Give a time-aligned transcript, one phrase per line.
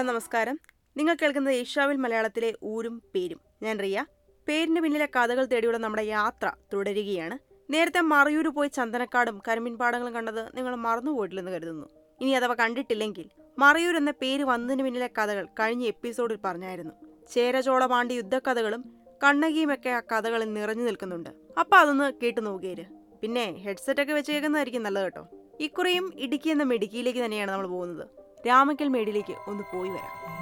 [0.00, 0.56] Hello നമസ്കാരം.
[0.96, 3.40] നിങ്ങൾ കേൾക്കുന്നത് ഏഷ്യാവിൽ മലയാളത്തിലെ ഊരും പേരും.
[3.62, 4.04] ഞാൻ റിയ.
[4.46, 7.38] പേരിന് പിന്നിലെ കഥകൾ തേടിയുള്ള നമ്മുടെ യാത്ര തുടരുകയാണ്.
[7.70, 11.86] നേരത്തെ മറയൂര് പോയി ചന്ദനക്കാടും കരിമ്പിൻപാടങ്ങളും കണ്ടത് നിങ്ങൾ മറന്നുപോയിട്ടില്ലെന്ന് കരുതുന്നു.
[12.20, 13.26] ഇനി അഥവാ കണ്ടിട്ടില്ലെങ്കിൽ
[13.58, 16.94] മറയൂർ എന്ന പേര് വന്നതിന് പിന്നിലെ കഥകൾ കഴിഞ്ഞ എപ്പിസോഡിൽ പറഞ്ഞായിരുന്നു.
[17.34, 18.84] ചേരചോളപാണ്ടി യുദ്ധക്കഥകളും
[19.24, 21.30] കണ്ണകിയുമൊക്കെ ആ കഥകളിൽ നിറഞ്ഞു നിൽക്കുന്നുണ്ട്.
[21.58, 22.86] അപ്പൊ അതൊന്ന് കേട്ടു നോക്കിയേര്.
[23.22, 25.26] പിന്നെ ഹെഡ്സെറ്റ് ഒക്കെ വെച്ച് കേൾക്കുന്നതായിരിക്കും നല്ലത് കേട്ടോ.
[25.60, 28.29] ഇക്കുറിയും ഇടുക്കി എന്ന മെഡിക്കിയിലേക്ക് തന്നെയാണ് നമ്മൾ പോകുന്നത്.
[28.46, 30.40] രാമക്കൽ മേടിലേക്ക് ഒന്ന് പോയി വരാം.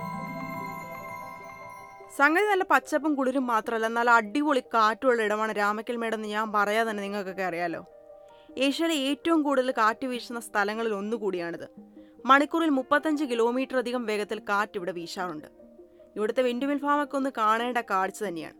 [2.16, 7.43] സംഗതി നല്ല പച്ചപ്പും കുളിരും മാത്രമല്ല നല്ല അടിപൊളി കാറ്റുള്ള ഇടമാണ് രാമക്കൽ മേടെന്ന് ഞാൻ പറയാതെ തന്നെ നിങ്ങൾക്കൊക്കെ
[7.43, 7.87] അറിയാലോ.
[8.59, 11.69] ഏഷ്യയിലെ ഏറ്റവും കൂടുതൽ കാറ്റ് വീശുന്ന സ്ഥലങ്ങളിൽ ഒന്നുകൂടിയാണിത്.
[12.27, 15.46] മണിക്കൂറിൽ മുപ്പത്തഞ്ച് കിലോമീറ്റർ അധികം വേഗത്തിൽ കാറ്റ് ഇവിടെ വീശാറുണ്ട്.
[16.16, 18.57] ഇവിടുത്തെ വിൻഡുമിൽ ഫാമൊക്കെ ഒന്ന് കാണേണ്ട കാഴ്ച തന്നെയാണ്.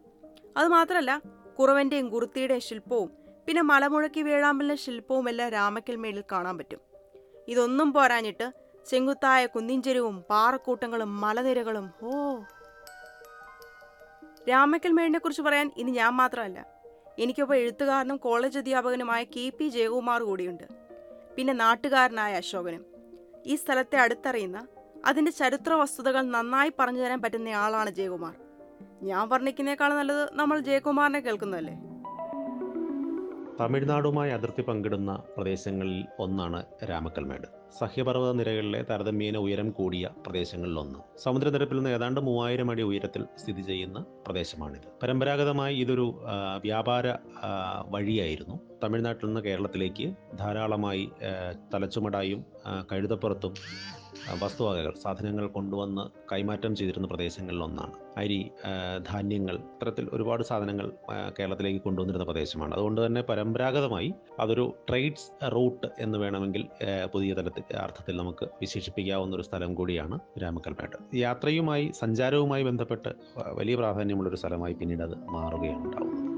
[0.56, 1.23] അതുമാത്രമല്ല
[1.59, 3.12] കുറവന്റെയും കുറുത്തിയുടെയും ശില്പവും
[3.47, 6.80] പിന്നെ മലമുഴക്കി വേഴാമ്പലിന്റെ ശില്പവും എല്ലാം രാമക്കൽ മേടിൽ കാണാൻ പറ്റും.
[7.48, 12.41] ഇതൊന്നും പോരാഞ്ഞിട്ട് ചെങ്കുത്തായ കുന്നിഞ്ചെരുവും പാറക്കൂട്ടങ്ങളും മലനിരകളും ഓ.
[14.48, 16.67] രാമക്കൽ മേടിനെ കുറിച്ച് പറയാൻ ഇനി ഞാൻ മാത്രമല്ല.
[17.19, 20.62] എനിക്കൊപ്പം എഴുത്തുകാരനും കോളേജ് അധ്യാപകനുമായ കെ പി ജയകുമാർ കൂടിയുണ്ട്.
[21.36, 22.86] പിന്നെ നാട്ടുകാരനായ അശോകനും.
[23.47, 24.66] ഈ സ്ഥലത്തെ അടുത്തറിയുന്ന
[25.06, 28.34] അതിന്റെ ചരിത്ര വസ്തുതകൾ നന്നായി പറഞ്ഞു തരാൻ പറ്റുന്ന ആളാണ് ജയകുമാർ.
[29.03, 31.97] ഞാൻ വർണിക്കുന്നേക്കാൾ നല്ലത് നമ്മൾ ജയകുമാറിനെ കേൾക്കുന്നതല്ലേ?
[33.61, 37.47] തമിഴ്നാടുമായി അതിർത്തി പങ്കിടുന്ന പ്രദേശങ്ങളിൽ ഒന്നാണ് രാമക്കൽമേട്.
[37.78, 40.98] സഹ്യപർവത നിരകളിലെ താരതമ്യേന ഉയരം കൂടിയ പ്രദേശങ്ങളിലൊന്ന്.
[41.23, 44.89] സമുദ്രനിരപ്പിൽ നിന്ന് ഏതാണ്ട് മൂവായിരം അടി ഉയരത്തിൽ സ്ഥിതി ചെയ്യുന്ന പ്രദേശമാണിത്.
[45.03, 46.06] പരമ്പരാഗതമായി ഇതൊരു
[46.62, 47.06] വ്യാപാര
[47.89, 48.59] വഴിയായിരുന്നു.
[48.84, 51.11] തമിഴ്നാട്ടിൽ നിന്ന് കേരളത്തിലേക്ക് ധാരാളമായി
[51.75, 52.45] തലച്ചുമടായും
[52.93, 53.55] കഴുതപ്പുറത്തും
[54.43, 57.93] വസ്തുവകകൾ സാധനങ്ങൾ കൊണ്ടുവന്ന് കൈമാറ്റം ചെയ്തിരുന്ന പ്രദേശങ്ങളിലൊന്നാണ്.
[58.17, 58.51] അരി
[59.11, 60.93] ധാന്യങ്ങൾ ഇത്തരത്തിൽ ഒരുപാട് സാധനങ്ങൾ
[61.39, 62.75] കേരളത്തിലേക്ക് കൊണ്ടുവന്നിരുന്ന പ്രദേശമാണ്.
[62.75, 66.67] അതുകൊണ്ട് തന്നെ പരമ്പരാഗതമായി അതൊരു ട്രേഡ്സ് റൂട്ട് എന്ന് വേണമെങ്കിൽ
[67.12, 74.37] പുതിയ തലത്തിൽ അർത്ഥത്തിൽ നമുക്ക് വിശേഷിപ്പിക്കാവുന്ന ഒരു സ്ഥലം കൂടിയാണ് രാമക്കൽമേട് യാത്രയുമായി സഞ്ചാരവുമായി ബന്ധപ്പെട്ട് വലിയ പ്രാധാന്യമുള്ള ഒരു
[74.37, 76.28] സ്ഥലമായി പിന്നീട് അത് മാറുകയാണ് ഉണ്ടാവുന്നത്.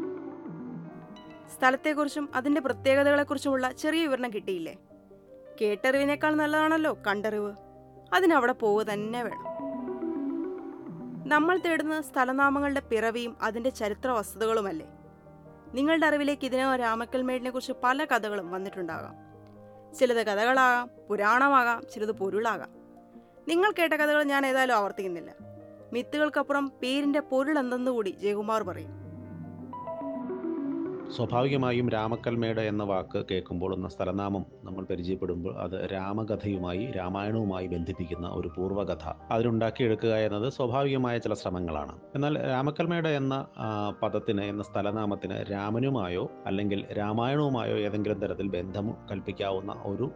[1.56, 4.76] സ്ഥലത്തെക്കുറിച്ചും അതിന്റെ പ്രത്യേകതകളെക്കുറിച്ചുമുള്ള ചെറിയ വിവരണം കിട്ടിയില്ലേ?
[5.60, 7.69] കേട്ടറിവിനേക്കാൾ നല്ലതാണല്ലോ കണ്ടറിവ്.
[8.14, 9.44] അതിനവിടെ പോവുക തന്നെ വേണം.
[11.28, 14.86] നമ്മൾ തേടുന്ന സ്ഥലനാമങ്ങളുടെ പിറവിയും അതിന്റെ ചരിത്ര വസ്തുതകളുമല്ലേ
[15.74, 19.14] നിങ്ങളുടെ അറിവിലേക്ക് ഇതിനകം രാമക്കൽമേടിനെ കുറിച്ച് പല കഥകളും വന്നിട്ടുണ്ടാകാം.
[19.94, 22.68] ചിലത് കഥകളാകാം പുരാണമാകാം ചിലത് പൊരുളാകാം.
[23.48, 25.34] നിങ്ങൾ കേട്ട കഥകൾ ഞാൻ ഏതായാലും ആവർത്തിക്കുന്നില്ല.
[25.92, 28.99] മിത്തുകൾക്കപ്പുറം പേരിന്റെ പൊരുൾ എന്തെന്നുകൂടി ജയകുമാർ പറയും.
[31.16, 39.04] സ്വാഭാവികമായും രാമക്കൽമേട് എന്ന വാക്ക് കേൾക്കുമ്പോൾ എന്ന സ്ഥലനാമം നമ്മൾ പരിചയപ്പെടുമ്പോൾ അത് രാമകഥയുമായി രാമായണവുമായി ബന്ധിപ്പിക്കുന്ന ഒരു പൂർവകഥ.
[39.30, 41.94] അതിനുണ്ടാക്കിയെടുക്കുക എന്നത് സ്വാഭാവികമായ ചില ശ്രമങ്ങളാണ്.
[42.14, 43.46] എന്നാൽ രാമക്കൽമേട് എന്ന
[44.02, 50.10] പദത്തിന് എന്ന സ്ഥലനാമത്തിന് രാമനുമായോ അല്ലെങ്കിൽ രാമായണവുമായോ ഏതെങ്കിലും തരത്തിൽ ബന്ധം കൽപ്പിക്കാവുന്ന ഒരു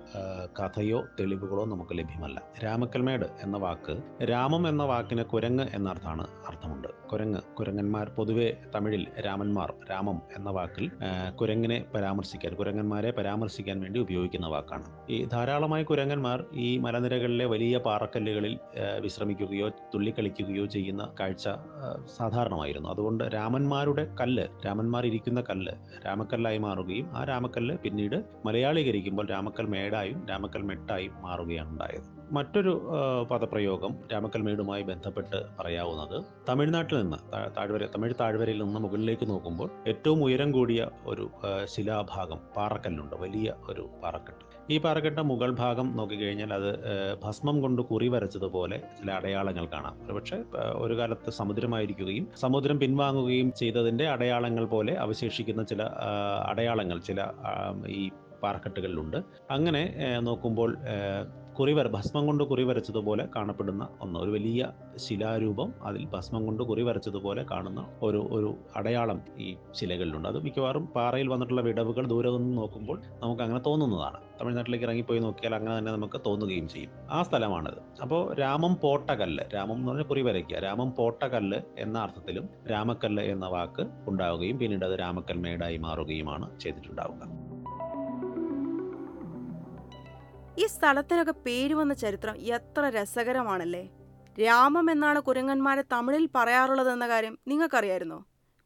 [0.60, 2.42] കഥയോ തെളിവുകളോ നമുക്ക് ലഭ്യമല്ല.
[2.64, 3.96] രാമക്കൽമേട് എന്ന വാക്ക്
[4.30, 6.88] രാമം എന്ന വാക്കിന് കുരങ്ങ് എന്നർത്ഥമാണ് അർത്ഥമുണ്ട്.
[7.12, 14.46] കുരങ്ങ് കുരങ്ങന്മാർ പൊതുവെ തമിഴിൽ രാമന്മാർ രാമം എന്ന വാക്കിൽ ആ, കുരങ്ങനെ പരാമർശിക്കാൻ കുരങ്ങന്മാരെ പരാമർശിക്കാൻ വേണ്ടി ഉപയോഗിക്കുന്ന
[14.46, 14.84] വാക്കാണ്.
[15.10, 18.58] ഈ ധാരാളമായി കുരങ്ങന്മാർ ഈ മലനിരകളിലെ വലിയ പാറക്കല്ലുകളിൽ
[19.00, 21.48] വിശ്രമിക്കുകയോ തുള്ളിക്കളിക്കുകയോ ചെയ്യുന്ന കാഴ്ച
[22.16, 22.88] സാധാരണമായിരുന്നു.
[22.88, 25.72] അതുകൊണ്ട് രാമന്മാരുടെ കല്ല് രാമന്മാർ ഇരിക്കുന്ന കല്ല്
[26.06, 32.13] രാമക്കല്ലായി മാറുകയും ആ രാമക്കല്ല് പിന്നീട് മലയാളീകരിക്കുമ്പോൾ രാമക്കൽ മേടായും രാമക്കൽ മെട്ടായും മാറുകയാണ് ഉണ്ടായത്.
[32.32, 32.90] മറ്റൊരു
[33.30, 37.16] പദപ്രയോഗം രാമക്കൽമേടുമായി ബന്ധപ്പെട്ട് പറയാവുന്നത് തമിഴ്നാട്ടിൽ നിന്ന്
[37.56, 41.30] താഴ്വര തമിഴ് താഴ്വരയിൽ നിന്ന് മുകളിലേക്ക് നോക്കുമ്പോൾ ഏറ്റവും ഉയരം കൂടിയ ഒരു
[41.64, 43.16] ശിലാഭാഗം പാറക്കല്ലുണ്ട്.
[43.16, 44.44] വലിയ ഒരു പാറക്കെട്ട്.
[44.70, 46.70] ഈ പാറക്കെട്ട മുകൾ ഭാഗം നോക്കിക്കഴിഞ്ഞാൽ അത്
[47.24, 49.96] ഭസ്മം കൊണ്ട് കുറി വരച്ചതുപോലെ ചില അടയാളങ്ങൾ കാണാം.
[50.04, 55.82] ഒരുപക്ഷെ ഒരു കാലത്ത് സമുദ്രമായിരിക്കുകയും സമുദ്രം പിൻവാങ്ങുകയും ചെയ്തതിന്റെ അടയാളങ്ങൾ പോലെ അവശേഷിക്കുന്ന ചില
[56.46, 57.26] അടയാളങ്ങൾ ചില
[57.88, 58.10] ഈ
[58.42, 59.16] പാറക്കെട്ടുകളിലുണ്ട്.
[59.50, 60.76] അങ്ങനെ നോക്കുമ്പോൾ
[61.58, 67.46] കുറിവര ഭസ്മം കൊണ്ട് കുറി വരച്ചതുപോലെ കാണപ്പെടുന്ന ഒന്ന് ഒരു വലിയ ശിലാരൂപം അതിൽ ഭസ്മം കൊണ്ട് കുറി വരച്ചതുപോലെ
[67.50, 70.28] കാണുന്ന ഒരു ഒരു അടയാളം ഈ ശിലകളിലുണ്ട്.
[70.28, 74.18] അത് മിക്കവാറും പാറയിൽ വന്നിട്ടുള്ള വിടവുകൾ ദൂരെ നിന്ന് നോക്കുമ്പോൾ നമുക്ക് അങ്ങനെ തോന്നുന്നതാണ്.
[74.40, 76.90] തമിഴ്നാട്ടിലേക്ക് ഇറങ്ങിപ്പോയി നോക്കിയാൽ അങ്ങനെ തന്നെ നമുക്ക് തോന്നുകയും ചെയ്യും.
[77.10, 77.80] ആ സ്ഥലമാണിത്.
[78.02, 83.86] അപ്പോൾ രാമം പോട്ടകല്ല് രാമം എന്ന് പറഞ്ഞാൽ കുറി വരയ്ക്കുക രാമം പോട്ടകല്ല് എന്ന അർത്ഥത്തിലും രാമക്കല്ല് എന്ന വാക്ക്
[84.08, 87.43] ഉണ്ടാവുകയും പിന്നീട് അത് രാമക്കൽമേടായി മാറുകയുമാണ് ചെയ്തിട്ടുണ്ടാവുക
[90.60, 93.84] ഈ സ്ഥലത്തിനൊക്കെ പേര് വന്ന ചരിത്രം എത്ര രസകരമാണല്ലേ?
[94.42, 98.18] രാമം എന്നാണ് കുരങ്ങന്മാരെ തമിഴിൽ പറയാറുള്ളത് എന്ന കാര്യം നിങ്ങൾക്കറിയായിരുന്നോ?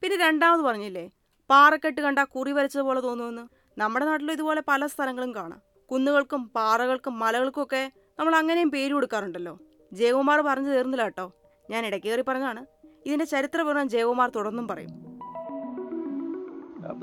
[0.02, 1.04] പിന്നെ രണ്ടാമത് പറഞ്ഞില്ലേ
[1.50, 3.44] പാറക്കെട്ട് കണ്ട കുറി വരച്ചത് പോലെ തോന്നുമെന്ന്?
[3.78, 5.60] നമ്മുടെ നാട്ടിലും ഇതുപോലെ പല സ്ഥലങ്ങളും കാണാം.
[5.90, 7.82] കുന്നുകൾക്കും പാറകൾക്കും മലകൾക്കും ഒക്കെ
[8.18, 9.54] നമ്മൾ അങ്ങനെയും പേര് കൊടുക്കാറുണ്ടല്ലോ.
[9.92, 11.26] ജയകുമാർ പറഞ്ഞു തീർന്നില്ല കേട്ടോ.
[11.70, 12.62] ഞാൻ ഇടയ്ക്ക് കയറി പറഞ്ഞാണ്
[13.06, 14.92] ഇതിന്റെ ചരിത്രപൂർവം ജയകുമാർ തുടർന്നും പറയും.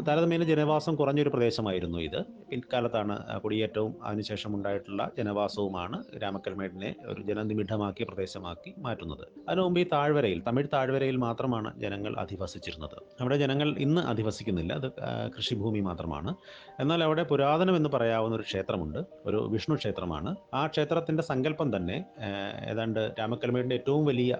[0.02, 2.24] താരതമ്യേന ജനവാസം കുറഞ്ഞൊരു പ്രദേശമായിരുന്നു ഇത്.
[2.52, 9.26] പിൽക്കാലത്താണ് കുടിയേറ്റവും അതിനുശേഷം ഉണ്ടായിട്ടുള്ള ജനവാസവുമാണ് രാമക്കൽമേടിനെ ഒരു ജനനിബിഡമാക്കിയ പ്രദേശമാക്കി മാറ്റുന്നത്.
[9.50, 12.98] അതിനു മുമ്പ് ഈ താഴ്വരയിൽ തമിഴ് താഴ്വരയിൽ മാത്രമാണ് ജനങ്ങൾ അധിവസിച്ചിരുന്നത്.
[13.22, 14.74] അവിടെ ജനങ്ങൾ ഇന്ന് അധിവസിക്കുന്നില്ല.
[14.74, 14.88] അത്
[15.38, 16.36] കൃഷിഭൂമി മാത്രമാണ്.
[16.80, 19.00] എന്നാൽ അവിടെ പുരാതനം എന്ന് പറയാവുന്ന ഒരു ക്ഷേത്രമുണ്ട്.
[19.26, 20.36] ഒരു വിഷ്ണു ക്ഷേത്രമാണ്.
[20.54, 22.06] ആ ക്ഷേത്രത്തിന്റെ സങ്കല്പം തന്നെ
[22.70, 24.38] ഏതാണ്ട് രാമക്കൽമേടിന്റെ ഏറ്റവും വലിയ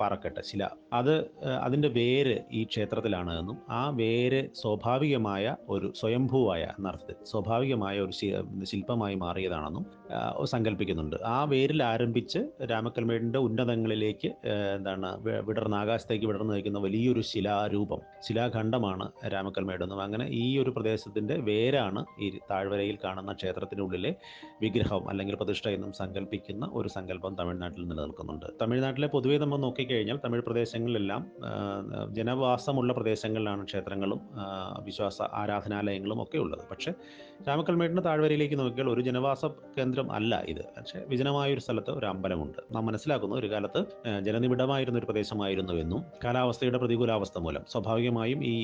[0.00, 0.68] പാറക്കെട്ട് ശില.
[0.92, 1.14] അത്
[1.62, 4.48] അതിന്റെ വേര് ഈ ക്ഷേത്രത്തിലാണ് എന്നും ആ വേര്
[4.98, 8.14] സ്വാഭാവികമായ ഒരു സ്വയംഭൂവായ എന്നർത്ഥത്തിൽ സ്വാഭാവികമായ ഒരു
[8.64, 9.84] ശില്പമായി മാറിയതാണെന്നും
[10.44, 12.40] സങ്കല്പിക്കുന്നുണ്ട് ആ വേരിൽ ആരംഭിച്ച്
[12.70, 14.28] രാമക്കൽമേടിന്റെ ഉന്നതങ്ങളിലേക്ക്
[14.76, 15.08] എന്താണ്
[15.46, 22.98] വിടർന്ന ആകാശത്തേക്ക് വിടർന്ന് നിൽക്കുന്ന വലിയൊരു ശിലാരൂപം ശിലാഖണ്ഡമാണ് രാമക്കൽമേടെന്നും അങ്ങനെ ഈ ഒരു പ്രദേശത്തിന്റെ വേരാണ് ഈ താഴ്വരയിൽ
[23.04, 24.12] കാണുന്ന ക്ഷേത്രത്തിനുള്ളിലെ
[24.62, 28.46] വിഗ്രഹം അല്ലെങ്കിൽ പ്രതിഷ്ഠ എന്നും സങ്കല്പിക്കുന്ന ഒരു സങ്കല്പം തമിഴ്നാട്ടിൽ നിലനിൽക്കുന്നുണ്ട്.
[28.62, 31.22] തമിഴ്നാട്ടിലെ പൊതുവെ നമ്മൾ നോക്കിക്കഴിഞ്ഞാൽ തമിഴ് പ്രദേശങ്ങളിലെല്ലാം
[32.18, 34.20] ജനവാസമുള്ള പ്രദേശങ്ങളിലാണ് ക്ഷേത്രങ്ങളും
[34.88, 36.64] വിശ്വാസ ആരാധനാലയങ്ങളും ഒക്കെ ഉള്ളത്.
[36.70, 36.92] പക്ഷേ
[37.48, 39.44] രാമക്കൽമേടിന്റെ താഴ്വരയിലേക്ക് നോക്കിയാൽ ഒരു ജനവാസ
[39.78, 40.62] കേന്ദ്രം അല്ല ഇത്.
[40.76, 42.74] പക്ഷേ വിജനമായ ഒരു സ്ഥലത്ത് ഒരു അമ്പലമുണ്ട്.
[42.74, 43.84] നാം മനസ്സിലാക്കുന്നു ഒരു കാലത്ത്
[44.20, 47.62] ജലനിബിഡമായിരുന്ന ഒരു പ്രദേശമായിരുന്നു എന്നും കാലാവസ്ഥയുടെ പ്രതികൂലാവസ്ഥ മൂലം.
[47.68, 48.56] സ്വാഭാവികമായും ഈ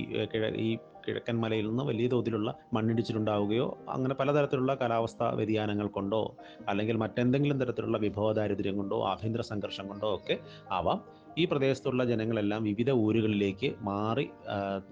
[0.56, 0.78] ഈ
[1.08, 6.36] കിഴക്കൻ മലയിൽ നിന്ന് വലിയ തോതിലുള്ള മണ്ണിടിച്ചിലുണ്ടാവുകയോ അങ്ങനെ പലതരത്തിലുള്ള കാലാവസ്ഥ വ്യതിയാനങ്ങൾ കൊണ്ടോ
[6.68, 10.38] അല്ലെങ്കിൽ മറ്റെന്തെങ്കിലും തരത്തിലുള്ള വിഭവ ദാരിദ്ര്യം കൊണ്ടോ ആഭ്യന്തര സംഘർഷം കൊണ്ടോ ഒക്കെ
[10.72, 11.00] ആവാം.
[11.38, 14.30] ഈ പ്രദേശത്തുള്ള ജനങ്ങളെല്ലാം വിവിധ ഊരുകളിലേക്ക് മാറി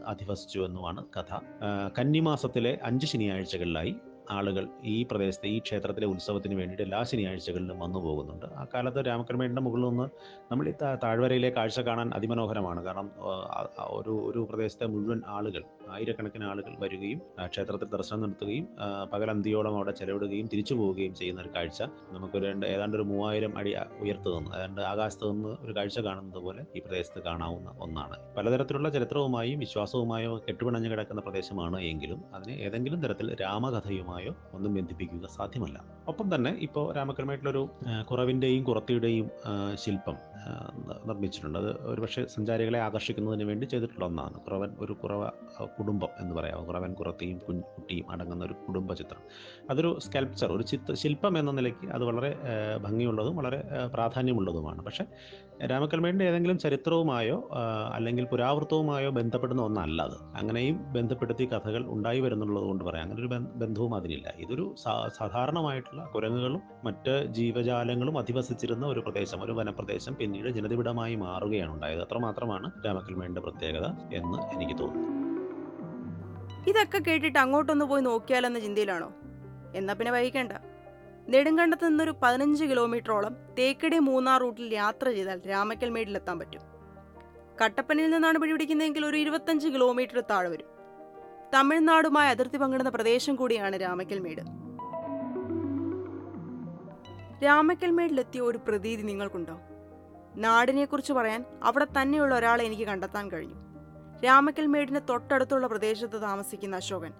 [0.07, 1.39] അധിവസിച്ചു എന്നുമാണ് കഥ.
[1.99, 3.95] കന്നിമാസത്തിലെ അഞ്ച് ശനിയാഴ്ചകളിലായി
[4.31, 8.47] ആളുകൾ ഈ പ്രദേശത്തെ ഈ ക്ഷേത്രത്തിലെ ഉത്സവത്തിന് വേണ്ടിയിട്ട് എല്ലാ ശനിയാഴ്ചകളിലും വന്നു പോകുന്നുണ്ട്.
[8.47, 10.07] ആ കാലത്ത് രാമക്രമേണിന്റെ മുകളിൽ നിന്ന്
[10.51, 10.75] നമ്മൾ ഈ
[11.05, 12.85] താഴ്വരയിലെ കാഴ്ച കാണാൻ അതിമനോഹരമാണ്.
[12.85, 13.11] കാരണം
[13.91, 18.69] ഒരു ഒരു പ്രദേശത്തെ മുഴുവൻ ആളുകൾ ആയിരക്കണക്കിന് ആളുകൾ വരികയും ക്ഷേത്രത്തിൽ ദർശനം നടത്തുകയും
[19.13, 21.83] പകലന്തിയോളം അവിടെ ചെലവിടുകയും തിരിച്ചു പോവുകയും ചെയ്യുന്ന ഒരു കാഴ്ച
[22.13, 26.81] നമുക്കൊരു ഏതാണ്ട് ഒരു മൂവായിരം അടി ഉയർത്തു നിന്ന് ഏതാണ്ട് ആകാശത്ത് നിന്ന് ഒരു കാഴ്ച കാണുന്നത് പോലെ ഈ
[26.81, 28.17] പ്രദേശത്ത് കാണാവുന്ന ഒന്നാണ്.
[28.37, 34.12] പലതരത്തിലുള്ള ചരിത്രവുമായും വിശ്വാസവുമായോ കെട്ടുപിണഞ്ഞു കിടക്കുന്ന പ്രദേശമാണ് എങ്കിലും അതിന് ഏതെങ്കിലും തരത്തിൽ രാമകഥയുമായോ
[34.55, 35.79] ഒന്നും ബന്ധിപ്പിക്കുക സാധ്യമല്ല.
[36.09, 37.63] ഒപ്പം തന്നെ ഇപ്പോൾ രാമക്രമായിട്ടുള്ളൊരു
[38.11, 39.27] കുറവിന്റെയും കുറത്തിയുടെയും
[39.75, 40.17] ശില്പം
[41.07, 41.59] നിർമ്മിച്ചിട്ടുണ്ട്.
[41.59, 44.35] അത് ഒരുപക്ഷെ സഞ്ചാരികളെ ആകർഷിക്കുന്നതിന് വേണ്ടി ചെയ്തിട്ടുള്ള ഒന്നാണ്.
[44.35, 45.31] കുറവൻ ഒരു കുറവ
[45.79, 46.65] കുടുംബം എന്ന് പറയാം.
[46.67, 49.23] കുറവൻ കുറത്തിയും കുട്ടിയും അടങ്ങുന്ന ഒരു കുടുംബ ചിത്രം.
[49.71, 52.31] അതൊരു സ്കൽപ്ചർ ഒരു ചിത്ര ശില്പം എന്ന നിലയ്ക്ക് അത് വളരെ
[52.83, 53.63] ഭംഗിയുള്ളതും വളരെ
[53.95, 54.83] പ്രാധാന്യമുള്ളതുമാണ്.
[54.83, 55.05] പക്ഷേ
[55.67, 57.39] രാമക്കൽമേടിന്റെ ഏതെങ്കിലും ചരിത്രവുമായോ
[57.95, 60.19] അല്ലെങ്കിൽ പുരാവൃത്തവുമായോ ബന്ധപ്പെടുന്ന ഒന്നല്ല അത്.
[60.41, 63.03] അങ്ങനെയും ബന്ധപ്പെടുത്തി കഥകൾ ഉണ്ടായി വരുന്നുള്ളത് കൊണ്ട് പറയാം.
[63.03, 63.31] അങ്ങനെ ഒരു
[63.63, 64.65] ബന്ധവും അതിനില്ല ഇതൊരു
[65.19, 72.03] സാധാരണമായിട്ടുള്ള കുരങ്ങുകളും മറ്റ് ജീവജാലങ്ങളും അധിവസിച്ചിരുന്ന ഒരു പ്രദേശം ഒരു വനപ്രദേശം പിന്നീട് ജനതിവിടമായി മാറുകയാണ് ഉണ്ടായത്.
[72.03, 73.87] അത്രമാത്രമാണ് രാമക്കൽമേടിന്റെ പ്രത്യേകത
[74.19, 75.09] എന്ന് എനിക്ക് തോന്നുന്നു.
[76.71, 79.09] ഇതൊക്കെ കേട്ടിട്ട് അങ്ങോട്ടൊന്ന് പോയി നോക്കിയാലെന്ന ചിന്തയിലാണോ?
[79.75, 80.53] എന്നാ പിന്നെ വഹിക്കേണ്ട
[81.33, 86.63] നെടുങ്കണ്ടത്ത് നിന്നൊരു പതിനഞ്ച് കിലോമീറ്ററോളം തേക്കടി മൂന്നാർ റൂട്ടിൽ യാത്ര ചെയ്താൽ രാമക്കൽമേടിലെത്താൻ പറ്റും.
[87.63, 90.69] കട്ടപ്പനയിൽ നിന്നാണ് പിടിപിടിക്കുന്നതെങ്കിൽ ഒരു ഇരുപത്തഞ്ച് കിലോമീറ്റർ താഴെ വരും.
[91.55, 94.41] തമിഴ്നാടുമായി അതിർത്തി പങ്കിടുന്ന പ്രദേശം കൂടിയാണ് രാമക്കൽമേട്
[97.45, 99.61] രാമക്കൽമേടിലെത്തിയ ഒരു പ്രതീതി നിങ്ങൾക്കുണ്ടോ?
[100.37, 103.55] നാടിനെക്കുറിച്ച് പറയാൻ അവിടെ തന്നെയുള്ള ഒരാളെ എനിക്ക് കണ്ടെത്താൻ കഴിഞ്ഞു.
[104.25, 107.13] രാമക്കൽമേടിന് തൊട്ടടുത്തുള്ള പ്രദേശത്ത് താമസിക്കുന്ന അശോകൻ.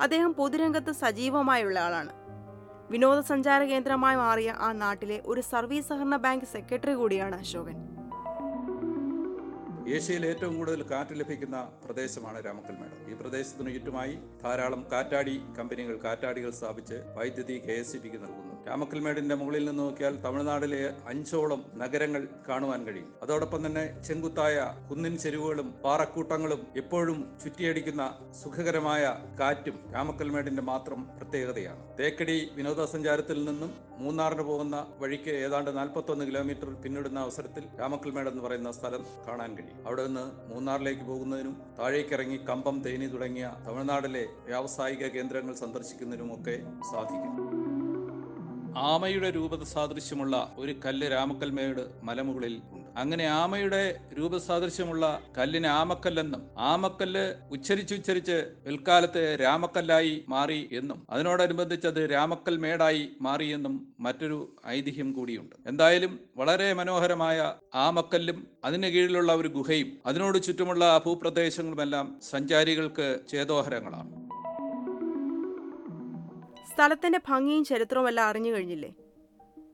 [0.00, 2.12] അദ്ദേഹം പൊതുരംഗത്ത് സജീവമായുള്ള ആളാണ്.
[2.90, 7.95] വിനോദസഞ്ചാര കേന്ദ്രമായി മാറിയ ആ നാട്ടിലെ ഒരു സർവീസ് സഹകരണ ബാങ്ക് സെക്രട്ടറി കൂടിയാണ് അശോകൻ.
[9.94, 16.98] ഏഷ്യയിൽ ഏറ്റവും കൂടുതൽ കാറ്റ് ലഭിക്കുന്ന പ്രദേശമാണ് രാമക്കൽമേട് ഈ പ്രദേശത്തിന് ചുറ്റുമായി ധാരാളം കാറ്റാടി കമ്പനികൾ കാറ്റാടികൾ സ്ഥാപിച്ച്
[17.16, 23.14] വൈദ്യുതി കെ എസ് നൽകുന്നു രാമക്കൽമേടിന്റെ മുകളിൽ നിന്ന് നോക്കിയാൽ തമിഴ്നാടിലെ അഞ്ചോളം നഗരങ്ങൾ കാണുവാൻ കഴിയും.
[23.22, 24.56] അതോടൊപ്പം തന്നെ ചെങ്കുത്തായ
[24.90, 28.04] കുന്നിൻ ചെരുവുകളും പാറക്കൂട്ടങ്ങളും എപ്പോഴും ചുറ്റിയടിക്കുന്ന
[28.42, 31.96] സുഖകരമായ കാറ്റും രാമക്കൽമേടിന്റെ മാത്രം പ്രത്യേകതയാണ്.
[31.98, 39.04] തേക്കടി വിനോദസഞ്ചാരത്തിൽ നിന്നും മൂന്നാറിന് പോകുന്ന വഴിക്ക് ഏതാണ്ട് നാൽപ്പത്തൊന്ന് കിലോമീറ്റർ പിന്നിടുന്ന അവസരത്തിൽ രാമക്കൽമേട് എന്ന് പറയുന്ന സ്ഥലം
[39.28, 39.86] കാണാൻ കഴിയും.
[39.86, 46.58] അവിടെ നിന്ന് മൂന്നാറിലേക്ക് പോകുന്നതിനും താഴേക്കിറങ്ങി കമ്പം തേനി തുടങ്ങിയ തമിഴ്നാടിലെ വ്യാവസായിക കേന്ദ്രങ്ങൾ സന്ദർശിക്കുന്നതിനും ഒക്കെ
[46.92, 47.65] സാധിക്കും.
[48.76, 52.98] ആമയുടെ രൂപസാദൃശ്യമുള്ള ഒരു കല്ല് രാമക്കൽമേട് മലമുകളിൽ ഉണ്ട്.
[52.98, 63.08] അങ്ങനെ ആമയുടെ രൂപസാദൃശ്യമുള്ള കല്ലിന് ആമക്കല്ലെന്നും ആമക്കല്ല് ഉച്ചരിച്ചുച്ചരിച്ച് പിൽക്കാലത്ത് രാമക്കല്ലായി മാറി എന്നും അതിനോടനുബന്ധിച്ച് അത് രാമക്കൽ മേടായി
[63.20, 65.56] മാറിയെന്നും മറ്റൊരു ഐതിഹ്യം കൂടിയുണ്ട്.
[65.66, 74.25] എന്തായാലും വളരെ മനോഹരമായ ആമക്കല്ലും അതിന് കീഴിലുള്ള ഒരു ഗുഹയും അതിനോട് ചുറ്റുമുള്ള ഭൂപ്രദേശങ്ങളുമെല്ലാം സഞ്ചാരികൾക്ക് ചേതോഹരങ്ങളാണ്.
[76.76, 78.88] സ്ഥലത്തിന്റെ ഭംഗിയും ചരിത്രവും എല്ലാം അറിഞ്ഞു കഴിഞ്ഞില്ലേ?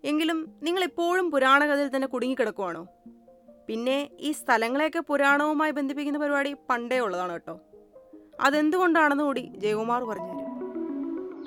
[0.04, 2.82] എങ്കിലും നിങ്ങൾ ഇപ്പോഴും പുരാണകഥയിൽ തന്നെ കുടുങ്ങിക്കിടക്കുവാണോ?
[3.68, 7.54] പിന്നെ ഈ സ്ഥലങ്ങളെയൊക്കെ പുരാണവുമായി ബന്ധിപ്പിക്കുന്ന പരിപാടി പണ്ടേ ഉള്ളതാണ് കേട്ടോ.
[8.40, 10.30] അതെന്തുകൊണ്ടാണെന്ന് കൂടി ജയകുമാർ പറഞ്ഞു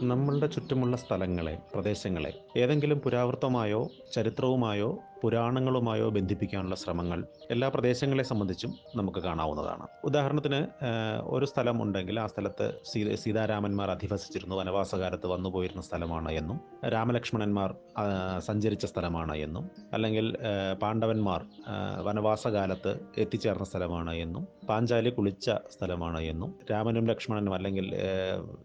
[0.08, 3.82] നമ്മളുടെ ചുറ്റുമുള്ള സ്ഥലങ്ങളെ പ്രദേശങ്ങളെ ഏതെങ്കിലും പുരാവൃത്തമായോ
[4.14, 4.90] ചരിത്രവുമായോ
[5.22, 9.88] പുരാണങ്ങളുമായോ ബന്ധിപ്പിക്കാനുള്ള ശ്രമങ്ങൾ എല്ലാ പ്രദേശങ്ങളെ സംബന്ധിച്ചും നമുക്ക് കാണാവുന്നതാണ്.
[10.04, 10.68] ഉദാഹരണത്തിന്
[11.24, 17.76] ഒരു സ്ഥലം ഉണ്ടെങ്കിൽ ആ സ്ഥലത്ത് സീ സീതാരാമന്മാർ അധിവസിച്ചിരുന്നു വനവാസകാലത്ത് വന്നു പോയിരുന്ന സ്ഥലമാണ് എന്നും രാമലക്ഷ്മണന്മാർ
[18.40, 20.38] സഞ്ചരിച്ച സ്ഥലമാണ് എന്നും അല്ലെങ്കിൽ
[20.82, 21.46] പാണ്ഡവന്മാർ
[22.02, 27.96] വനവാസകാലത്ത് എത്തിച്ചേർന്ന സ്ഥലമാണ് എന്നും പാഞ്ചാലി കുളിച്ച സ്ഥലമാണ് എന്നും രാമനും ലക്ഷ്മണനും അല്ലെങ്കിൽ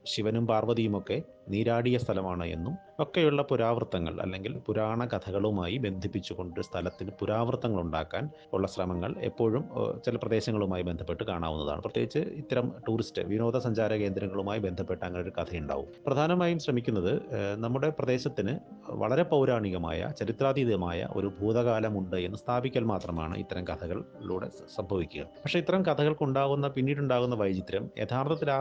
[0.06, 8.66] ശിവനും പാർവതിയുമൊക്കെ നീരാടിയ സ്ഥലമാണ് എന്നും ഒക്കെയുള്ള പുരാവൃത്തങ്ങൾ അല്ലെങ്കിൽ പുരാണ കഥകളുമായി ബന്ധിപ്പിച്ചുകൊണ്ട് സ്ഥലത്തിന് പുരാവൃത്തങ്ങൾ ഉണ്ടാക്കാൻ ഉള്ള
[8.66, 9.62] ശ്രമങ്ങൾ എപ്പോഴും
[10.06, 11.80] ചില പ്രദേശങ്ങളുമായി ബന്ധപ്പെട്ട് കാണാവുന്നതാണ്.
[11.80, 15.88] പ്രത്യേകിച്ച് ഇത്തരം ടൂറിസ്റ്റ് വിനോദസഞ്ചാര കേന്ദ്രങ്ങളുമായി ബന്ധപ്പെട്ട് അങ്ങനെ ഒരു കഥയുണ്ടാവും.
[16.06, 17.12] പ്രധാനമായും ശ്രമിക്കുന്നത്
[17.56, 18.54] നമ്മുടെ പ്രദേശത്തിന്
[19.02, 25.24] വളരെ പൗരാണികമായ ചരിത്രാതീതമായ ഒരു ഭൂതകാലമുണ്ട് എന്ന് സ്ഥാപിക്കൽ മാത്രമാണ് ഇത്തരം കഥകളിലൂടെ സംഭവിക്കുക.
[25.44, 28.60] പക്ഷെ ഇത്തരം കഥകൾക്കുണ്ടാകുന്ന പിന്നീടുണ്ടാകുന്ന വൈചിത്രം യഥാർത്ഥത്തിൽ ആ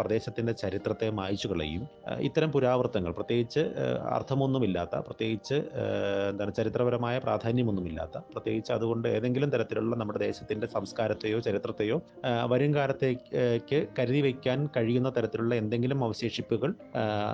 [0.00, 1.84] പ്രദേശത്തിന്റെ ചരിത്രത്തെ മായ്ച്ചു കളയും
[2.20, 3.60] ഇത്തരം പുരാവൃത്തങ്ങൾ പ്രത്യേകിച്ച്
[4.10, 5.54] അർത്ഥമൊന്നുമില്ലാത്ത പ്രത്യേകിച്ച്
[6.28, 12.02] എന്താണ് ചരിത്രപരമായ പ്രാധാന്യമൊന്നുമില്ലാത്ത പ്രത്യേകിച്ച് അതുകൊണ്ട് ഏതെങ്കിലും തരത്തിലുള്ള നമ്മുടെ ദേശത്തിന്റെ സംസ്കാരത്തെയോ ചരിത്രത്തെയോ
[12.48, 16.74] വരുംകാലത്തേക്ക് വരും കാലത്തേക്ക് കരുതി വയ്ക്കാൻ കഴിയുന്ന തരത്തിലുള്ള എന്തെങ്കിലും അവശേഷിപ്പുകൾ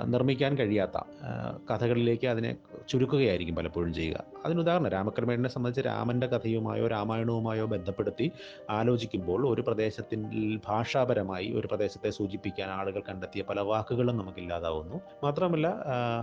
[0.05, 0.97] നിർമ്മിക്കാൻ കഴിയാത്ത
[1.71, 2.55] കഥകളിലേക്ക് അതിനെ
[2.89, 4.32] ചുരുക്കുകയായിരിക്കും പലപ്പോഴും ചെയ്യുക.
[4.45, 8.31] അതിനുദാഹരണം രാമക്രമേണനെ സംബന്ധിച്ച് രാമന്റെ കഥയുമായോ രാമായണവുമായോ ബന്ധപ്പെടുത്തി
[8.69, 10.19] ആലോചിക്കുമ്പോൾ ഒരു പ്രദേശത്തിൽ
[10.67, 15.01] ഭാഷാപരമായി ഒരു പ്രദേശത്തെ സൂചിപ്പിക്കാൻ ആളുകൾ കണ്ടെത്തിയ പല വാക്കുകളും നമുക്കില്ലാതാവുന്നു.
[15.23, 15.67] മാത്രമല്ല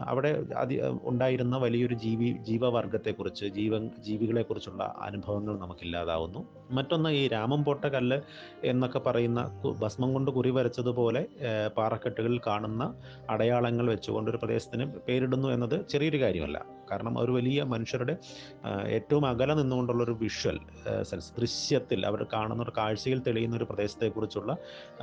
[0.06, 6.40] അവിടെ അതി ഉണ്ടായിരുന്ന വലിയൊരു ജീവി ജീവവർഗത്തെക്കുറിച്ച് ജീവ ജീവികളെക്കുറിച്ചുള്ള അനുഭവങ്ങൾ നമുക്കില്ലാതാവുന്നു.
[6.70, 8.20] മറ്റൊന്ന് ഈ രാമം പോട്ട കല്ല്
[8.64, 11.26] എന്നൊക്കെ പറയുന്ന ഭസ്മം കൊണ്ട് കുറി വരച്ചതുപോലെ
[11.76, 12.94] പാറക്കെട്ടുകളിൽ കാണുന്ന
[13.30, 16.79] അടയാളങ്ങൾ വെച്ചുകൊണ്ട് ഒരു പ്രദേശത്തിന് പേരിടുന്നു എന്നത് ചെറിയൊരു കാര്യമല്ല.
[16.90, 18.16] കാരണം ഒരു വലിയ മനുഷ്യരുടെ
[18.88, 20.58] ഏറ്റവും അകലെ നിന്നുകൊണ്ടുള്ള ഒരു വിഷ്വൽ
[21.02, 24.56] സെൻസ് ദൃശ്യത്തിൽ അവർ കാണുന്ന ഒരു കാഴ്ചയിൽ തെളിയുന്ന ഒരു പ്രദേശത്തെക്കുറിച്ചുള്ള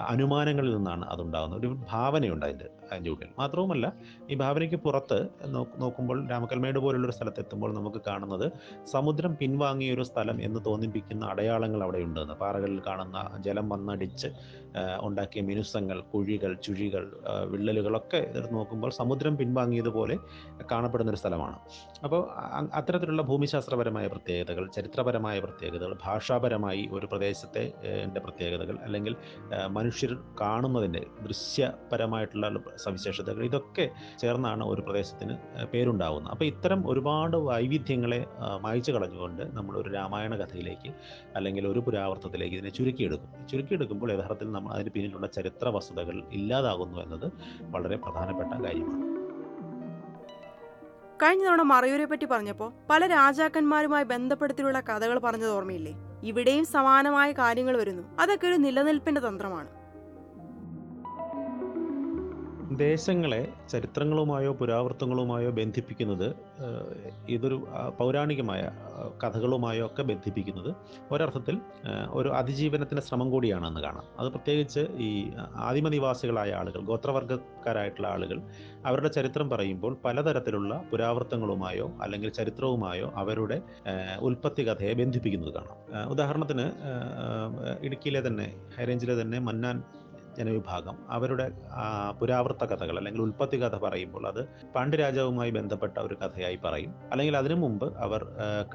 [0.07, 1.59] അനുമാനങ്ങളിൽ നിന്നാണ് അതുണ്ടാകുന്നത്.
[1.59, 3.29] ഒരു ഭാവനയുണ്ട് അതിന്റെ അതിന്റെ ഉള്ളിൽ.
[3.39, 3.85] മാത്രവുമല്ല
[4.29, 5.17] ഈ ഭാവനയ്ക്ക് പുറത്ത്
[5.77, 8.51] നോക്കുമ്പോൾ രാമക്കൽമേട് പോലുള്ള ഒരു സ്ഥലത്തെത്തുമ്പോൾ നമുക്ക് കാണുന്നത്
[8.85, 14.29] സമുദ്രം പിൻവാങ്ങിയ ഒരു സ്ഥലം എന്ന് തോന്നിപ്പിക്കുന്ന അടയാളങ്ങൾ അവിടെ ഉണ്ടെന്ന് പാറകളിൽ കാണുന്ന ജലം വന്നടിച്ച്
[15.01, 17.03] ഉണ്ടാക്കിയ മിനുസങ്ങൾ കുഴികൾ ചുഴികൾ
[17.45, 20.17] വിള്ളലുകളൊക്കെ നോക്കുമ്പോൾ സമുദ്രം പിൻവാങ്ങിയതുപോലെ
[20.71, 21.57] കാണപ്പെടുന്ന ഒരു സ്ഥലമാണ്.
[22.03, 22.21] അപ്പോൾ
[22.73, 27.63] അത്തരത്തിലുള്ള ഭൂമിശാസ്ത്രപരമായ പ്രത്യേകതകൾ ചരിത്രപരമായ പ്രത്യേകതകൾ ഭാഷാപരമായി ഒരു പ്രദേശത്തെ
[28.03, 29.15] എന്റെ പ്രത്യേകതകൾ അല്ലെങ്കിൽ
[29.67, 33.89] മനുഷ്യർ കാണുന്നതിന്റെ ദൃശ്യപരമായിട്ടുള്ള സവിശേഷതകൾ ഇതൊക്കെ
[34.21, 36.31] ചേർന്നാണ് ഒരു പ്രദേശത്തിന് പേരുണ്ടാവുന്നത്.
[36.31, 38.25] അപ്പോൾ ഇത്തരം ഒരുപാട് വൈവിധ്യങ്ങളെ
[38.61, 40.91] മായ്ച്ചു കളഞ്ഞുകൊണ്ട് നമ്മൾ ഒരു രാമായണ കഥയിലേക്ക്
[41.35, 43.47] അല്ലെങ്കിൽ ഒരു പുരാവർത്തത്തിലേക്ക് ഇതിനെ ചുരുക്കിയെടുക്കും.
[43.51, 47.27] ചുരുക്കിയെടുക്കുമ്പോൾ യഥാർത്ഥത്തിൽ നമ്മൾ അതിന് പിന്നിലുള്ള ചരിത്ര വസ്തുതകൾ ഇല്ലാതാകുന്നു എന്നത്
[47.75, 49.16] വളരെ പ്രധാനപ്പെട്ട കാര്യമാണ്.
[51.21, 55.93] കഴിഞ്ഞ തവണ മറയൂരെ പറ്റി പറഞ്ഞപ്പോൾ പല രാജാക്കന്മാരുമായി ബന്ധപ്പെടുത്തിയുള്ള കഥകൾ പറഞ്ഞത് ഓർമ്മയില്ലേ?
[56.23, 58.03] ഇവിടെയും സമാനമായ കാര്യങ്ങൾ വരുന്നു.
[58.19, 59.69] അതൊക്കെ ഒരു നിലനിൽപ്പിന്റെ തന്ത്രമാണ്.
[62.77, 66.35] ദേശങ്ങളെ ചരിത്രങ്ങളുമായോ പുരാവൃത്തങ്ങളുമായോ ബന്ധിപ്പിക്കുന്നത്
[67.29, 67.67] ഇതൊരു
[67.99, 68.71] പൗരാണികമായ
[69.23, 70.75] കഥകളുമായോ ഒക്കെ ബന്ധിപ്പിക്കുന്നത്
[71.11, 71.57] ഒരർത്ഥത്തിൽ
[72.09, 74.03] ഒരു അതിജീവനത്തിന്റെ ശ്രമം കൂടിയാണെന്ന് കാണാം.
[74.19, 78.41] അത് പ്രത്യേകിച്ച് ഈ ആദിമനിവാസികളായ ആളുകൾ ഗോത്രവർഗക്കാരായിട്ടുള്ള ആളുകൾ
[78.85, 83.61] അവരുടെ ചരിത്രം പറയുമ്പോൾ പലതരത്തിലുള്ള പുരാവൃത്തങ്ങളുമായോ അല്ലെങ്കിൽ ചരിത്രവുമായോ അവരുടെ
[84.19, 86.09] ഉൽപ്പത്തി കഥയെ ബന്ധിപ്പിക്കുന്നത് കാണാം.
[86.09, 86.71] ഉദാഹരണത്തിന്
[87.85, 89.83] ഇടുക്കിയിലെ തന്നെ ഹൈറേഞ്ചിലെ തന്നെ മന്നാൻ
[90.37, 91.47] ജനവിഭാഗം അവരുടെ
[92.19, 94.41] പുരാവൃത്ത കഥകൾ അല്ലെങ്കിൽ ഉൽപ്പത്തി കഥ പറയുമ്പോൾ അത്
[94.75, 96.93] പാണ്ഡ്യരാജാവുമായി ബന്ധപ്പെട്ട ഒരു കഥയായി പറയും.
[97.11, 98.23] അല്ലെങ്കിൽ അതിനു മുമ്പ് അവർ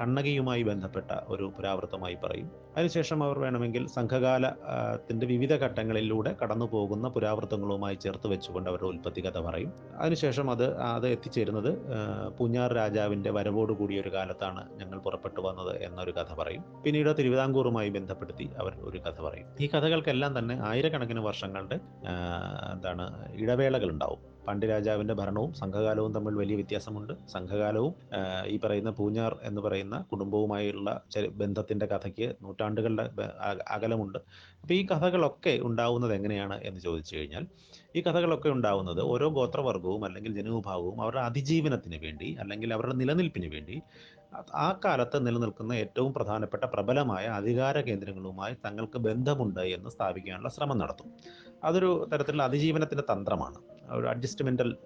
[0.01, 2.49] കണ്ണകിയുമായി ബന്ധപ്പെട്ട ഒരു പുരാവൃത്തമായി പറയും.
[2.77, 9.71] അതിനുശേഷം അവർ വേണമെങ്കിൽ സംഘകാലത്തിന്റെ വിവിധ ഘട്ടങ്ങളിലൂടെ കടന്നു പോകുന്ന പുരാവൃത്തങ്ങളുമായി ചേർത്ത് വെച്ചുകൊണ്ട് അവരുടെ ഉൽപ്പത്തി കഥ പറയും.
[9.99, 11.71] അതിനുശേഷം അത് അത് എത്തിച്ചേരുന്നത്
[12.37, 16.63] പൂഞ്ഞാർ രാജാവിന്റെ വരവോട് കൂടിയ ഒരു കാലത്താണ് ഞങ്ങൾ പുറപ്പെട്ടു വന്നത് എന്നൊരു കഥ പറയും.
[16.85, 19.47] പിന്നീട് തിരുവിതാംകൂറുമായി ബന്ധപ്പെടുത്തി അവർ ഒരു കഥ പറയും.
[19.61, 21.52] ഈ കഥകൾക്കെല്ലാം തന്നെ ആയിരക്കണക്കിന് വർഷങ്ങളുടെ
[22.07, 22.13] ആ,
[22.73, 23.05] എന്താണ്
[23.35, 27.13] ഇടവേളകൾ ഉണ്ടാവും പാണ്ഡ്യരാജാവിന്റെ ഭരണവും സംഘകാലവും തമ്മിൽ വലിയ വ്യത്യാസമുണ്ട്.
[27.27, 27.93] സംഘകാലവും
[28.47, 30.89] ഈ പറയുന്ന പൂഞ്ഞാർ എന്ന് പറയുന്ന കുടുംബവുമായുള്ള
[31.35, 33.05] ബന്ധത്തിന്റെ കഥയ്ക്ക് നൂറ്റാണ്ടുകളുടെ
[33.67, 34.19] അകലമുണ്ട്.
[34.61, 37.45] അപ്പോൾ ഈ കഥകളൊക്കെ ഉണ്ടാവുന്നത് എങ്ങനെയാണ് എന്ന് ചോദിച്ചു കഴിഞ്ഞാൽ
[37.95, 43.77] ഈ കഥകളൊക്കെ ഉണ്ടാവുന്നത് ഓരോ ഗോത്രവർഗവും അല്ലെങ്കിൽ ജനവിഭാഗവും അവരുടെ അതിജീവനത്തിന് വേണ്ടി അല്ലെങ്കിൽ അവരുടെ നിലനിൽപ്പിന് വേണ്ടി
[44.55, 51.11] ആ- കാലത്ത് നിലനിൽക്കുന്ന ഏറ്റവും പ്രധാനപ്പെട്ട പ്രബലമായ അധികാര കേന്ദ്രങ്ങളുമായി തങ്ങൾക്ക് ബന്ധമുണ്ട് എന്ന് സ്ഥാപിക്കാനുള്ള ശ്രമം നടത്തും.
[51.63, 53.57] അതൊരു തരത്തിലുള്ള അതിജീവനത്തിന്റെ തന്ത്രമാണ്.
[53.89, 54.77] ഒരു അഡ്ജസ്റ്റ്മെന്റൽ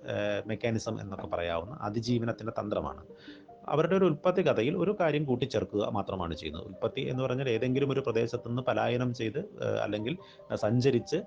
[0.48, 3.04] മെക്കാനിസം എന്നൊക്കെ പറയാവുന്ന അതിജീവനത്തിന്റെ തന്ത്രമാണ്.
[3.68, 6.66] അവരുടെ ഒരു ഉൽപ്പത്തി കഥയിൽ ഒരു കാര്യം കൂട്ടിച്ചേർക്കുക മാത്രമാണ് ചെയ്യുന്നത്.
[6.66, 9.40] ഉൽപ്പത്തി എന്ന് പറഞ്ഞാൽ ഏതെങ്കിലും ഒരു പ്രദേശത്തുനിന്ന് പലായനം ചെയ്ത്
[9.84, 10.14] അല്ലെങ്കിൽ
[10.56, 11.18] സഞ്ചരിച്ച്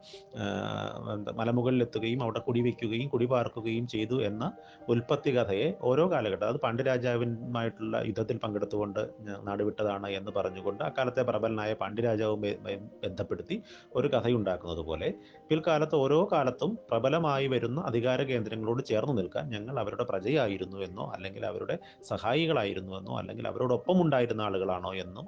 [1.40, 4.44] മലമുകളിലെത്തുകയും അവിടെ കുടിവെക്കുകയും കുടിപാർക്കുകയും ചെയ്തു എന്ന
[4.88, 9.02] ഉൽപ്പത്തി കഥയെ ഓരോ കാലഘട്ടം അത് പാണ്ഡ്യരാജാവിനുമായിട്ടുള്ള യുദ്ധത്തിൽ പങ്കെടുത്തുകൊണ്ട്
[9.42, 13.56] നാടുവിട്ടതാണ് എന്ന് പറഞ്ഞുകൊണ്ട് അക്കാലത്തെ പ്രബലനായ പാണ്ഡ്യരാജാവുമായി ബന്ധപ്പെടുത്തി
[13.96, 15.08] ഒരു കഥയുണ്ടാക്കുന്നത് പോലെ
[15.50, 21.76] പിൽക്കാലത്ത് ഓരോ കാലത്തും പ്രബലമായി വരുന്ന അധികാര കേന്ദ്രങ്ങളോട് ചേർന്ന് നിൽക്കാൻ ഞങ്ങൾ അവരുടെ പ്രജയായിരുന്നു എന്നോ അല്ലെങ്കിൽ അവരുടെ
[22.02, 25.26] സഹായ സഹായികളായിരുന്നുവെന്നോ അല്ലെങ്കിൽ അവരോടൊപ്പം ഉണ്ടായിരുന്ന ആളുകളാണോ എന്നും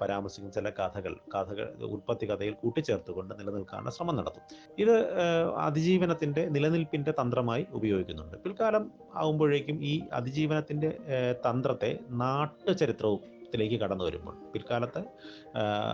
[0.00, 4.44] പരാമർശിക്കുന്ന ചില കഥകൾ കഥകൾ ഉൽപ്പത്തി കഥയിൽ കൂട്ടിച്ചേർത്തുകൊണ്ട് നിലനിൽക്കാനുള്ള ശ്രമം നടത്തും.
[4.78, 4.94] ഇത്
[5.66, 8.36] അതിജീവനത്തിന്റെ നിലനിൽപ്പിന്റെ തന്ത്രമായി ഉപയോഗിക്കുന്നുണ്ട്.
[8.44, 10.92] പിൽക്കാലം ആകുമ്പോഴേക്കും ഈ അതിജീവനത്തിന്റെ
[11.48, 11.92] തന്ത്രത്തെ
[12.24, 15.00] നാട്ടുചരിത്രവും ത്തിലേക്ക് കടന്നു വരുമ്പോൾ പിൽക്കാലത്ത്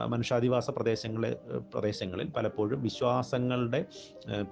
[0.07, 1.31] മനുഷ്യാധിവാസ പ്രദേശങ്ങളെ
[1.75, 3.81] പ്രദേശങ്ങളിൽ പലപ്പോഴും വിശ്വാസങ്ങളുടെ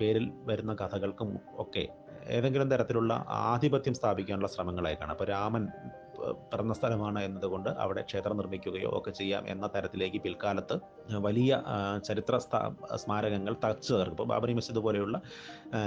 [0.00, 1.84] പേരിൽ വരുന്ന കഥകൾക്കും ഒക്കെ
[2.26, 5.68] ഏതെങ്കിലും തരത്തിലുള്ള ആധിപത്യം സ്ഥാപിക്കാനുള്ള ശ്രമങ്ങളായിക്കാണ് അപ്പോൾ രാമൻ
[6.50, 10.76] പിറന്ന സ്ഥലമാണ് എന്നതുകൊണ്ട് അവിടെ ക്ഷേത്രം നിർമ്മിക്കുകയോ ഒക്കെ ചെയ്യാം എന്ന തരത്തിലേക്ക് പിൽക്കാലത്ത്
[11.26, 11.52] വലിയ
[12.08, 12.36] ചരിത്ര
[12.94, 14.16] സ്മാരകങ്ങൾ തച്ചു തീർക്കും.
[14.16, 15.16] ഇപ്പോൾ ബാബരി മസ്ജിദ് പോലെയുള്ള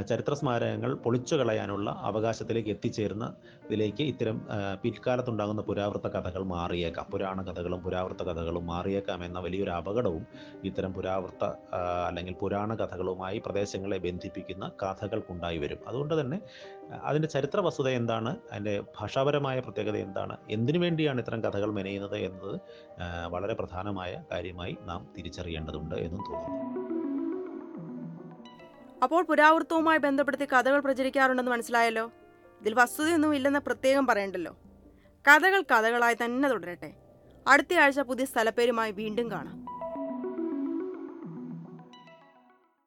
[0.10, 3.25] ചരിത്ര സ്മാരകങ്ങൾ പൊളിച്ചു കളയാനുള്ള അവകാശത്തിലേക്ക് എത്തിച്ചേരുന്ന
[3.65, 4.38] ഇതിലേക്ക് ഇത്തരം
[4.82, 7.06] പിൽക്കാലത്തുണ്ടാകുന്ന പുരാവൃത്ത കഥകൾ മാറിയേക്കാം.
[7.12, 10.25] പുരാണ കഥകളും പുരാവൃത്ത കഥകളും മാറിയേക്കാം എന്ന വലിയൊരു അപകടവും
[10.63, 11.44] ഇത്തരം പുരാവൃത്ത
[12.08, 15.82] അല്ലെങ്കിൽ പുരാണ കഥകളുമായി പ്രദേശങ്ങളെ ബന്ധിപ്പിക്കുന്ന കഥകൾക്കുണ്ടായി വരും.
[15.88, 16.39] അതുകൊണ്ട് തന്നെ
[17.04, 18.32] അതിന്റെ ചരിത്ര വസ്തുത എന്താണ്?
[18.51, 20.25] അതിന്റെ ഭാഷാപരമായ പ്രത്യേകത എന്താണ്?
[20.50, 22.60] എന്തിനു വേണ്ടിയാണ് ഇത്തരം കഥകൾ മെനയുന്നത് എന്നത്
[23.27, 26.86] വളരെ പ്രധാനമായ കാര്യമായി നാം തിരിച്ചറിയേണ്ടതുണ്ട് എന്നും തോന്നുന്നു.
[29.03, 32.12] അപ്പോൾ പുരാവൃത്തവുമായി ബന്ധപ്പെടുത്തി കഥകൾ പ്രചരിക്കാറുണ്ടെന്ന് മനസ്സിലായല്ലോ?
[32.62, 34.53] ഇതിൽ വസ്തുതയൊന്നും ഇല്ലെന്ന് പ്രത്യേകം പറയണ്ടല്ലോ?
[35.25, 36.94] കഥകൾ കഥകളായി തന്നെ തുടരട്ടെ.
[37.48, 39.65] അടുത്ത ആഴ്ച പുതിയ സ്ഥലപ്പേരുമായി വീണ്ടും കാണാം.